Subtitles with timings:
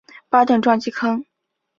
[0.29, 1.25] 巴顿撞击坑